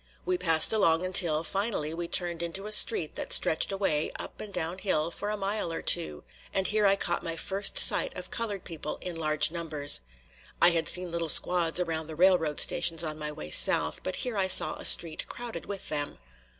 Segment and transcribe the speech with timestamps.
[0.25, 4.51] We passed along until, finally, we turned into a street that stretched away, up and
[4.51, 8.31] down hill, for a mile or two; and here I caught my first sight of
[8.31, 10.01] colored people in large numbers.
[10.59, 14.37] I had seen little squads around the railroad stations on my way south, but here
[14.39, 16.17] I saw a street crowded with them.